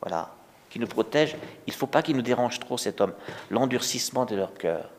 voilà, 0.00 0.34
qui 0.70 0.78
nous 0.78 0.86
protège. 0.86 1.36
Il 1.66 1.72
ne 1.72 1.76
faut 1.76 1.86
pas 1.86 2.02
qu'il 2.02 2.16
nous 2.16 2.22
dérange 2.22 2.60
trop, 2.60 2.78
cet 2.78 3.00
homme. 3.00 3.14
L'endurcissement 3.50 4.24
de 4.24 4.36
leur 4.36 4.54
cœur. 4.54 4.90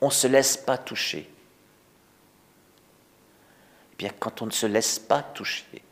On 0.00 0.06
ne 0.06 0.12
se 0.12 0.26
laisse 0.26 0.56
pas 0.56 0.78
toucher. 0.78 1.28
Eh 3.92 3.96
bien, 3.96 4.10
quand 4.18 4.42
on 4.42 4.46
ne 4.46 4.52
se 4.52 4.66
laisse 4.66 4.98
pas 4.98 5.22
toucher, 5.22 5.82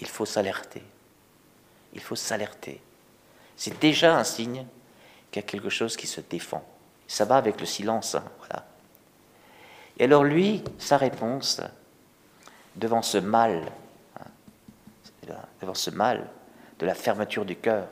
il 0.00 0.06
faut 0.06 0.26
s'alerter. 0.26 0.82
Il 1.94 2.00
faut 2.00 2.16
s'alerter. 2.16 2.80
C'est 3.56 3.78
déjà 3.80 4.16
un 4.16 4.24
signe 4.24 4.66
qu'il 5.30 5.42
y 5.42 5.44
a 5.44 5.48
quelque 5.48 5.70
chose 5.70 5.96
qui 5.96 6.06
se 6.06 6.20
défend. 6.20 6.64
Ça 7.06 7.24
va 7.24 7.36
avec 7.36 7.60
le 7.60 7.66
silence, 7.66 8.14
hein, 8.14 8.24
voilà. 8.38 8.66
Et 9.98 10.04
alors 10.04 10.24
lui, 10.24 10.64
sa 10.78 10.96
réponse, 10.96 11.60
devant 12.74 13.02
ce 13.02 13.18
mal, 13.18 13.62
hein, 14.18 15.34
devant 15.60 15.74
ce 15.74 15.90
mal 15.90 16.28
de 16.78 16.86
la 16.86 16.94
fermeture 16.94 17.44
du 17.44 17.56
cœur, 17.56 17.86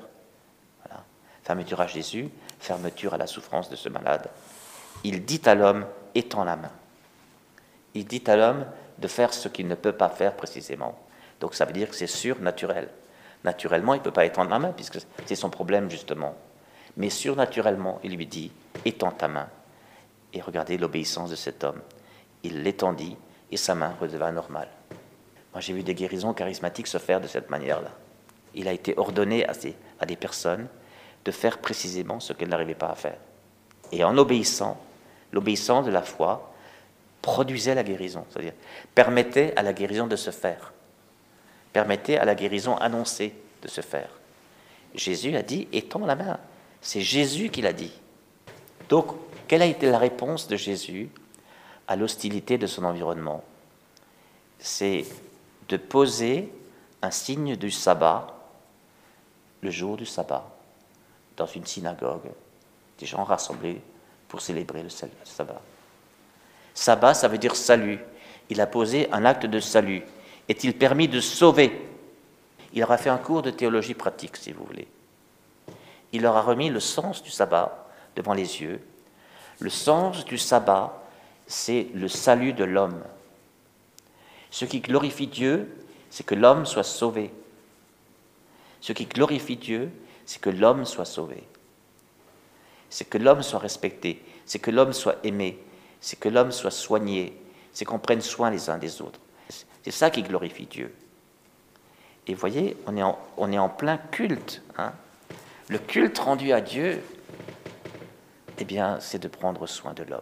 fermeture 1.43 1.81
à 1.81 1.87
Jésus, 1.87 2.29
fermeture 2.59 3.15
à 3.15 3.19
la 3.19 3.27
souffrance 3.27 3.69
de 3.69 3.77
ce 3.77 3.89
malade, 3.89 4.29
il 5.05 5.25
dit 5.25 5.41
à 5.45 5.55
l'homme, 5.55 5.87
étends 6.15 6.45
la 6.45 6.57
main. 6.57 6.71
Il 7.95 8.07
dit 8.07 8.23
à 8.27 8.37
l'homme 8.37 8.67
de 8.99 9.09
faire 9.09 9.35
ce 9.35 9.49
qu'il 9.49 9.67
ne 9.69 9.75
peut 9.75 9.93
pas 9.93 10.09
faire 10.09 10.35
précisément. 10.35 10.99
Donc 11.41 11.55
ça 11.55 11.65
veut 11.65 11.73
dire 11.73 11.91
que 11.91 11.97
c'est 11.97 12.07
surnaturel. 12.07 12.89
Naturellement, 13.45 13.95
il 13.95 13.99
ne 13.99 14.05
peut 14.05 14.11
pas 14.11 14.25
étendre 14.25 14.51
la 14.51 14.59
main, 14.59 14.73
puisque 14.73 14.99
c'est 15.27 15.35
son 15.35 15.51
problème 15.51 15.91
justement. 15.91 16.35
Mais 16.97 17.11
surnaturellement, 17.11 18.01
il 18.05 18.17
lui 18.17 18.27
dit, 18.27 18.53
étends 18.85 19.11
ta 19.11 19.29
main. 19.29 19.49
Et 20.33 20.41
regardez 20.41 20.79
l'obéissance 20.79 21.31
de 21.31 21.37
cet 21.37 21.65
homme. 21.65 21.81
Il 22.43 22.63
l'étendit, 22.63 23.17
et 23.51 23.57
sa 23.57 23.75
main 23.75 23.95
redevint 24.01 24.33
normale. 24.33 24.69
Moi, 25.53 25.61
j'ai 25.61 25.75
vu 25.75 25.83
des 25.83 25.95
guérisons 25.95 26.33
charismatiques 26.33 26.87
se 26.87 26.99
faire 26.99 27.21
de 27.21 27.27
cette 27.27 27.51
manière-là. 27.51 27.91
Il 28.55 28.69
a 28.69 28.73
été 28.73 28.95
ordonné 28.97 29.47
à, 29.47 29.53
à 30.01 30.07
des 30.07 30.17
personnes 30.17 30.67
de 31.25 31.31
faire 31.31 31.59
précisément 31.59 32.21
ce 32.21 32.33
qu'elles 32.33 32.49
n'arrivaient 32.49 32.75
pas 32.75 32.91
à 32.91 32.95
faire. 32.95 33.19
Et 33.93 34.03
en 34.05 34.17
obéissant, 34.17 34.81
l'obéissance 35.33 35.87
de 35.87 35.91
la 35.91 36.03
foi 36.03 36.53
produisait 37.21 37.75
la 37.75 37.85
guérison, 37.85 38.25
c'est-à-dire 38.31 38.55
permettait 38.95 39.53
à 39.57 39.63
la 39.63 39.73
guérison 39.73 40.07
de 40.07 40.17
se 40.17 40.31
faire, 40.31 40.73
permettait 41.73 42.19
à 42.19 42.25
la 42.25 42.35
guérison 42.35 42.77
annoncée 42.77 43.35
de 43.63 43.69
se 43.69 43.81
faire. 43.81 44.11
Jésus 44.95 45.37
a 45.37 45.43
dit 45.43 45.69
étends 45.73 46.07
la 46.07 46.17
main. 46.17 46.39
C'est 46.81 47.01
Jésus 47.01 47.49
qui 47.51 47.63
l'a 47.63 47.73
dit. 47.73 47.93
Donc, 48.89 49.15
quelle 49.49 49.63
a 49.63 49.67
été 49.67 49.91
la 49.91 49.99
réponse 49.99 50.49
de 50.49 50.57
Jésus 50.57 51.09
à 51.89 51.97
l'hostilité 51.97 52.59
de 52.59 52.67
son 52.67 52.85
environnement, 52.85 53.43
c'est 54.59 55.05
de 55.69 55.77
poser 55.77 56.53
un 57.03 57.11
signe 57.11 57.57
du 57.57 57.71
sabbat 57.71 58.27
le 59.61 59.71
jour 59.71 59.97
du 59.97 60.07
sabbat 60.07 60.49
dans 61.37 61.47
une 61.47 61.67
synagogue, 61.67 62.31
des 62.99 63.07
gens 63.07 63.25
rassemblés 63.25 63.81
pour 64.29 64.41
célébrer 64.41 64.83
le 64.83 64.89
sabbat. 64.89 65.61
Sabbat, 66.75 67.15
ça 67.15 67.29
veut 67.29 67.39
dire 67.39 67.57
salut. 67.57 67.99
Il 68.49 68.61
a 68.61 68.67
posé 68.67 69.11
un 69.13 69.25
acte 69.25 69.47
de 69.47 69.61
salut. 69.61 70.03
Est-il 70.49 70.77
permis 70.77 71.09
de 71.09 71.21
sauver? 71.21 71.73
Il 72.73 72.83
aura 72.83 72.97
fait 72.97 73.11
un 73.11 73.19
cours 73.19 73.43
de 73.43 73.51
théologie 73.51 73.95
pratique, 73.95 74.37
si 74.37 74.53
vous 74.53 74.65
voulez. 74.65 74.89
Il 76.13 76.23
leur 76.23 76.37
a 76.37 76.43
remis 76.43 76.71
le 76.71 76.81
sens 76.81 77.23
du 77.23 77.31
sabbat 77.31 77.89
devant 78.17 78.35
les 78.35 78.63
yeux. 78.63 78.81
Le 79.61 79.71
sens 79.71 80.25
du 80.25 80.39
sabbat, 80.39 81.03
c'est 81.47 81.89
le 81.95 82.09
salut 82.09 82.53
de 82.53 82.65
l'homme. 82.65 83.03
Ce 84.51 84.65
qui 84.65 84.81
glorifie 84.81 85.27
Dieu, 85.27 85.69
c'est 86.11 86.25
que 86.25 86.35
l'homme 86.35 86.67
soit 86.67 86.83
sauvé. 86.83 87.33
Ce 88.81 88.93
qui 88.93 89.07
glorifie 89.07 89.57
Dieu, 89.57 89.91
c'est 90.27 90.41
que 90.41 90.51
l'homme 90.51 90.85
soit 90.85 91.05
sauvé. 91.05 91.43
C'est 92.91 93.09
que 93.09 93.17
l'homme 93.17 93.43
soit 93.43 93.61
respecté, 93.61 94.23
c'est 94.45 94.59
que 94.59 94.71
l'homme 94.71 94.93
soit 94.93 95.17
aimé, 95.25 95.59
c'est 96.01 96.19
que 96.19 96.29
l'homme 96.29 96.53
soit 96.53 96.71
soigné, 96.71 97.35
c'est 97.73 97.87
qu'on 97.87 97.99
prenne 97.99 98.21
soin 98.21 98.51
les 98.51 98.69
uns 98.69 98.77
des 98.77 99.01
autres. 99.01 99.21
C'est 99.85 99.91
ça 99.91 100.11
qui 100.11 100.23
glorifie 100.23 100.67
Dieu. 100.67 100.95
Et 102.27 102.35
voyez, 102.35 102.77
on 102.87 102.97
est 102.97 103.03
en, 103.03 103.19
on 103.37 103.69
plein 103.69 103.99
culte. 103.99 104.63
Hein. 104.79 104.93
Le 105.69 105.79
culte 105.79 106.19
rendu 106.19 106.53
à 106.53 106.61
Dieu, 106.61 107.03
eh 108.59 108.65
bien, 108.65 109.01
c'est 109.01 109.19
de 109.19 109.29
prendre 109.29 109.67
soin 109.67 109.93
de 109.93 110.05
l'homme. 110.05 110.21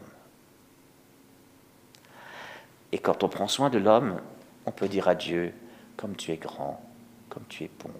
Et 2.92 2.98
quand 2.98 3.22
on 3.22 3.28
prend 3.28 3.48
soin 3.48 3.70
de 3.70 3.78
l'homme, 3.78 4.20
on 4.66 4.70
peut 4.70 4.88
dire 4.88 5.08
à 5.08 5.14
Dieu, 5.14 5.52
comme 5.96 6.16
tu 6.16 6.32
es 6.32 6.36
grand, 6.36 6.82
comme 7.28 7.44
tu 7.48 7.64
es 7.64 7.70
bon. 7.82 7.90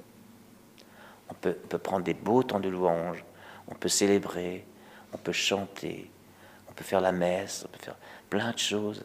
On 1.29 1.35
peut, 1.35 1.55
prendre 1.79 2.05
des 2.05 2.15
beaux 2.15 2.43
temps 2.43 2.59
de 2.59 2.69
louange, 2.69 3.25
on 3.69 3.75
peut 3.75 3.89
célébrer, 3.89 4.65
on 5.13 5.19
peut 5.19 5.33
chanter, 5.33 6.11
on 6.69 6.73
peut 6.73 6.85
faire 6.85 7.01
la 7.01 7.13
messe, 7.13 7.65
on 7.67 7.69
peut 7.69 7.85
faire 7.85 7.97
plein 8.29 8.51
de 8.51 8.59
choses, 8.59 9.05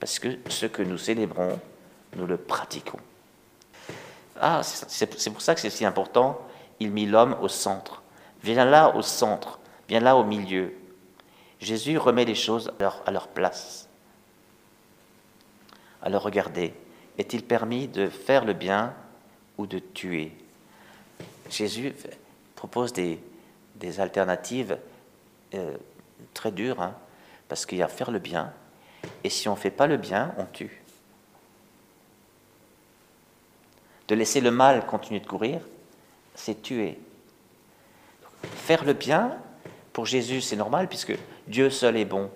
parce 0.00 0.18
que 0.18 0.38
ce 0.48 0.66
que 0.66 0.82
nous 0.82 0.98
célébrons, 0.98 1.60
nous 2.16 2.26
le 2.26 2.36
pratiquons. 2.36 2.98
Ah, 4.40 4.62
c'est 4.62 5.30
pour 5.30 5.42
ça 5.42 5.54
que 5.54 5.60
c'est 5.60 5.70
si 5.70 5.84
important, 5.84 6.40
il 6.78 6.90
mit 6.90 7.06
l'homme 7.06 7.36
au 7.40 7.48
centre. 7.48 8.02
Viens 8.42 8.64
là 8.64 8.96
au 8.96 9.02
centre, 9.02 9.58
viens 9.88 10.00
là 10.00 10.16
au 10.16 10.24
milieu. 10.24 10.74
Jésus 11.60 11.98
remet 11.98 12.24
les 12.24 12.34
choses 12.34 12.72
à 13.06 13.10
leur 13.10 13.28
place. 13.28 13.88
Alors 16.02 16.22
regardez, 16.22 16.72
est-il 17.18 17.44
permis 17.44 17.86
de 17.86 18.08
faire 18.08 18.46
le 18.46 18.54
bien 18.54 18.94
ou 19.58 19.66
de 19.66 19.78
tuer? 19.78 20.32
Jésus 21.50 21.92
propose 22.54 22.92
des, 22.94 23.20
alternatives 23.98 24.78
euh, 25.54 25.76
très 26.32 26.52
dures, 26.52 26.80
hein, 26.80 26.94
parce 27.48 27.66
qu'il 27.66 27.78
y 27.78 27.82
a 27.82 27.88
faire 27.88 28.10
le 28.10 28.18
bien, 28.18 28.52
et 29.24 29.30
si 29.30 29.48
on 29.48 29.54
ne 29.54 29.58
fait 29.58 29.70
pas 29.70 29.86
le 29.86 29.96
bien, 29.96 30.34
on 30.38 30.44
tue. 30.44 30.79
De 34.10 34.16
laisser 34.16 34.40
le 34.40 34.50
mal 34.50 34.86
continuer 34.86 35.20
de 35.20 35.26
courir, 35.26 35.60
c'est 36.34 36.62
tuer. 36.62 36.98
Faire 38.42 38.84
le 38.84 38.92
bien, 38.92 39.38
pour 39.92 40.04
Jésus, 40.04 40.40
c'est 40.40 40.56
normal, 40.56 40.88
puisque 40.88 41.16
Dieu 41.46 41.70
seul 41.70 41.96
est 41.96 42.04
bon. 42.04 42.28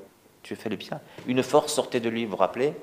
Tu 0.44 0.54
fais 0.54 0.68
le 0.68 0.76
bien. 0.76 1.00
Une 1.26 1.42
force 1.42 1.72
sortait 1.72 1.98
de 1.98 2.08
lui, 2.08 2.26
vous 2.26 2.30
vous 2.30 2.36
rappelez? 2.36 2.74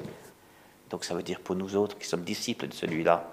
Donc 0.90 1.06
ça 1.06 1.16
veut 1.16 1.24
dire 1.24 1.40
pour 1.40 1.56
nous 1.56 1.78
autres 1.78 1.98
qui 1.98 2.06
sommes 2.06 2.26
disciples 2.26 2.68
de 2.68 2.74
celui-là, 2.74 3.32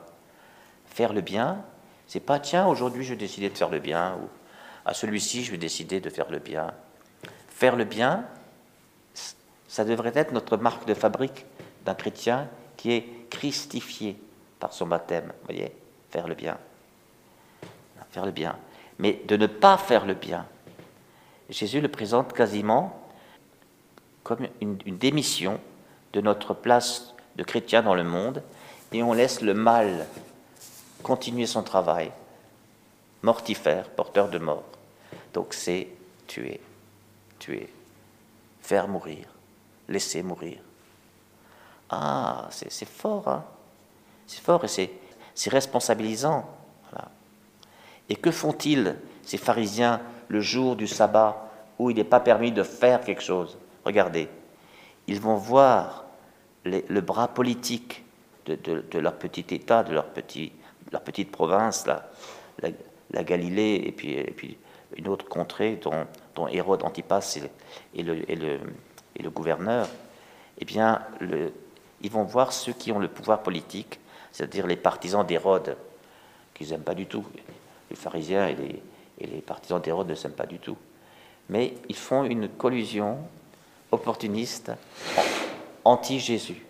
faire 0.86 1.12
le 1.12 1.22
bien, 1.22 1.64
c'est 2.06 2.20
pas 2.20 2.38
tiens, 2.38 2.68
aujourd'hui 2.68 3.02
je 3.02 3.10
vais 3.10 3.16
décider 3.16 3.50
de 3.50 3.58
faire 3.58 3.68
le 3.68 3.80
bien, 3.80 4.14
ou 4.14 4.28
à 4.84 4.94
celui-ci 4.94 5.42
je 5.42 5.50
vais 5.50 5.58
décider 5.58 5.98
de 5.98 6.08
faire 6.08 6.30
le 6.30 6.38
bien. 6.38 6.72
Faire 7.48 7.74
le 7.74 7.82
bien, 7.82 8.24
ça 9.66 9.84
devrait 9.84 10.12
être 10.14 10.30
notre 10.30 10.56
marque 10.56 10.86
de 10.86 10.94
fabrique 10.94 11.46
d'un 11.84 11.94
chrétien 11.94 12.48
qui 12.76 12.92
est 12.92 13.08
christifié 13.28 14.16
par 14.58 14.72
son 14.72 14.86
baptême. 14.86 15.32
Voyez 15.44 15.72
Faire 16.10 16.26
le 16.26 16.34
bien. 16.34 16.56
Faire 18.10 18.24
le 18.24 18.32
bien. 18.32 18.56
Mais 18.98 19.20
de 19.26 19.36
ne 19.36 19.46
pas 19.46 19.76
faire 19.76 20.06
le 20.06 20.14
bien. 20.14 20.46
Jésus 21.50 21.80
le 21.80 21.88
présente 21.88 22.32
quasiment 22.32 22.98
comme 24.22 24.46
une, 24.60 24.78
une 24.84 24.98
démission 24.98 25.60
de 26.12 26.20
notre 26.20 26.54
place 26.54 27.14
de 27.36 27.44
chrétiens 27.44 27.82
dans 27.82 27.94
le 27.94 28.04
monde, 28.04 28.42
et 28.92 29.02
on 29.02 29.12
laisse 29.12 29.40
le 29.40 29.54
mal 29.54 30.06
continuer 31.02 31.46
son 31.46 31.62
travail, 31.62 32.10
mortifère, 33.22 33.88
porteur 33.90 34.28
de 34.28 34.38
mort. 34.38 34.64
Donc 35.32 35.54
c'est 35.54 35.88
tuer, 36.26 36.60
tuer, 37.38 37.72
faire 38.60 38.88
mourir, 38.88 39.26
laisser 39.88 40.22
mourir. 40.22 40.58
Ah, 41.90 42.48
c'est 42.50 42.88
fort, 42.88 43.28
hein 43.28 43.44
c'est 44.28 44.42
fort 44.42 44.64
et 44.64 44.68
c'est 44.68 45.50
responsabilisant. 45.50 46.48
Et 48.08 48.16
que 48.16 48.30
font-ils, 48.30 48.96
ces 49.22 49.36
pharisiens, 49.36 50.00
le 50.28 50.40
jour 50.40 50.76
du 50.76 50.86
sabbat 50.86 51.50
où 51.78 51.90
il 51.90 51.96
n'est 51.96 52.04
pas 52.04 52.20
permis 52.20 52.52
de 52.52 52.62
faire 52.62 53.00
quelque 53.00 53.22
chose? 53.22 53.58
Regardez, 53.84 54.28
ils 55.06 55.20
vont 55.20 55.36
voir 55.36 56.04
le 56.64 57.00
bras 57.00 57.28
politique 57.28 58.04
de, 58.46 58.98
leur 58.98 59.14
petit 59.14 59.44
État, 59.54 59.82
de 59.82 59.92
leur, 59.92 60.06
petit, 60.06 60.52
leur 60.92 61.02
petite 61.02 61.30
province, 61.30 61.86
la, 61.86 63.22
Galilée, 63.22 63.82
et 63.86 63.92
puis, 63.92 64.58
une 64.96 65.08
autre 65.08 65.26
contrée 65.26 65.80
dont, 66.34 66.48
Hérode 66.48 66.82
Antipas 66.84 67.38
est, 67.94 68.02
le, 68.02 69.30
gouverneur, 69.30 69.88
eh 70.58 70.64
bien, 70.64 71.02
ils 72.00 72.10
vont 72.10 72.24
voir 72.24 72.52
ceux 72.52 72.72
qui 72.72 72.92
ont 72.92 72.98
le 72.98 73.08
pouvoir 73.08 73.42
politique, 73.42 74.00
c'est-à-dire 74.38 74.68
les 74.68 74.76
partisans 74.76 75.26
d'Hérode, 75.26 75.76
qu'ils 76.54 76.70
n'aiment 76.70 76.82
pas 76.84 76.94
du 76.94 77.06
tout. 77.06 77.24
Les 77.90 77.96
pharisiens 77.96 78.46
et 78.46 78.54
les, 79.18 79.40
partisans 79.40 79.80
d'Hérode 79.80 80.08
ne 80.08 80.14
s'aiment 80.14 80.30
pas 80.30 80.46
du 80.46 80.60
tout. 80.60 80.76
Mais 81.48 81.74
ils 81.88 81.96
font 81.96 82.22
une 82.22 82.48
collusion 82.48 83.18
opportuniste 83.90 84.70
anti-Jésus. 85.84 86.64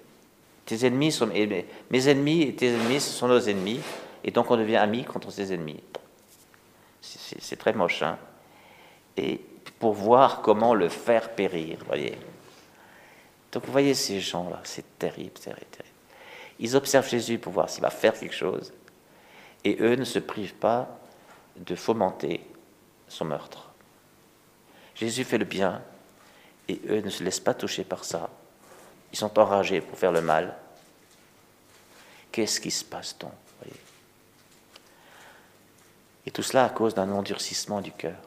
Tes 0.64 0.86
ennemis 0.86 1.12
sont 1.12 1.26
mes 1.26 2.08
ennemis 2.08 2.40
et 2.44 2.54
tes 2.54 2.68
ennemis 2.68 3.00
sont 3.00 3.28
nos 3.28 3.40
ennemis, 3.40 3.80
et 4.24 4.30
donc 4.30 4.50
on 4.50 4.56
devient 4.56 4.76
amis 4.76 5.04
contre 5.04 5.30
ses 5.30 5.52
ennemis. 5.52 5.82
C'est 7.02 7.56
très 7.56 7.74
moche, 7.74 8.02
hein 8.02 8.16
Et 9.18 9.42
pour 9.78 9.92
voir 9.92 10.40
comment 10.40 10.72
le 10.72 10.88
faire 10.88 11.32
périr, 11.32 11.80
voyez. 11.86 12.16
Donc 13.52 13.66
vous 13.66 13.72
voyez 13.72 13.92
ces 13.92 14.20
gens-là, 14.20 14.60
c'est 14.64 14.98
terrible, 14.98 15.32
terrible, 15.32 15.66
terrible. 15.70 15.97
Ils 16.58 16.76
observent 16.76 17.08
Jésus 17.08 17.38
pour 17.38 17.52
voir 17.52 17.70
s'il 17.70 17.82
va 17.82 17.90
faire 17.90 18.18
quelque 18.18 18.34
chose, 18.34 18.72
et 19.64 19.76
eux 19.80 19.96
ne 19.96 20.04
se 20.04 20.18
privent 20.18 20.54
pas 20.54 20.98
de 21.56 21.74
fomenter 21.74 22.44
son 23.08 23.24
meurtre. 23.24 23.70
Jésus 24.94 25.24
fait 25.24 25.38
le 25.38 25.44
bien, 25.44 25.82
et 26.68 26.80
eux 26.88 27.00
ne 27.00 27.10
se 27.10 27.22
laissent 27.22 27.40
pas 27.40 27.54
toucher 27.54 27.84
par 27.84 28.04
ça. 28.04 28.30
Ils 29.12 29.18
sont 29.18 29.38
enragés 29.38 29.80
pour 29.80 29.98
faire 29.98 30.12
le 30.12 30.20
mal. 30.20 30.56
Qu'est-ce 32.30 32.60
qui 32.60 32.70
se 32.70 32.84
passe 32.84 33.16
donc 33.18 33.32
Et 36.26 36.30
tout 36.30 36.42
cela 36.42 36.66
à 36.66 36.68
cause 36.68 36.94
d'un 36.94 37.10
endurcissement 37.10 37.80
du 37.80 37.90
cœur. 37.90 38.18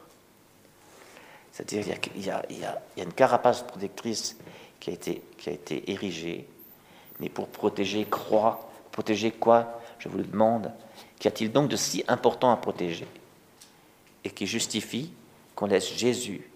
C'est-à-dire 1.52 2.00
qu'il 2.00 2.24
y, 2.24 2.30
a 2.30 2.82
une 2.96 3.12
carapace 3.12 3.62
protectrice 3.62 4.36
qui 4.80 4.90
a 4.90 4.92
été 5.52 5.90
érigée, 5.90 6.48
mais 7.22 7.28
pour 7.28 7.46
protéger 7.46 8.04
quoi 8.04 8.68
Protéger 8.90 9.30
quoi 9.30 9.80
Je 10.00 10.08
vous 10.08 10.18
le 10.18 10.24
demande. 10.24 10.72
Qu'y 11.20 11.28
a-t-il 11.28 11.52
donc 11.52 11.68
de 11.70 11.76
si 11.76 12.04
important 12.08 12.50
à 12.50 12.56
protéger 12.56 13.06
Et 14.24 14.30
qui 14.30 14.46
justifie 14.46 15.12
qu'on 15.54 15.66
laisse 15.66 15.94
Jésus 15.94 16.50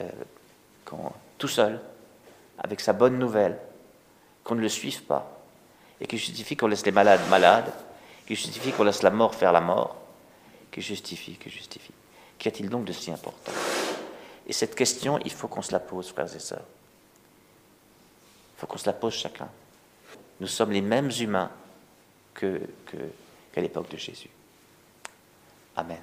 euh, 0.00 0.08
tout 1.38 1.48
seul 1.48 1.80
avec 2.58 2.80
sa 2.80 2.92
bonne 2.92 3.18
nouvelle, 3.18 3.58
qu'on 4.42 4.54
ne 4.54 4.60
le 4.60 4.68
suive 4.68 5.02
pas, 5.02 5.38
et 6.00 6.06
qui 6.06 6.18
justifie 6.18 6.56
qu'on 6.56 6.66
laisse 6.66 6.84
les 6.84 6.92
malades 6.92 7.20
malades, 7.28 7.72
qui 8.26 8.34
justifie 8.34 8.72
qu'on 8.72 8.84
laisse 8.84 9.02
la 9.02 9.10
mort 9.10 9.34
faire 9.34 9.52
la 9.52 9.60
mort, 9.60 9.96
qui 10.70 10.80
justifie, 10.80 11.36
qui 11.36 11.50
justifie. 11.50 11.92
Qu'y 12.38 12.48
a-t-il 12.48 12.68
donc 12.68 12.84
de 12.84 12.92
si 12.92 13.10
important? 13.10 13.52
Et 14.46 14.52
cette 14.52 14.74
question, 14.74 15.18
il 15.24 15.30
faut 15.30 15.48
qu'on 15.48 15.62
se 15.62 15.72
la 15.72 15.80
pose, 15.80 16.08
frères 16.08 16.34
et 16.34 16.40
sœurs. 16.40 16.64
Faut 18.62 18.68
qu'on 18.68 18.78
se 18.78 18.86
la 18.86 18.92
pose 18.92 19.14
chacun. 19.14 19.48
Nous 20.38 20.46
sommes 20.46 20.70
les 20.70 20.80
mêmes 20.80 21.10
humains 21.20 21.50
qu'à 22.32 22.46
que, 22.86 23.60
l'époque 23.60 23.90
de 23.90 23.96
Jésus. 23.96 24.30
Amen. 25.74 25.98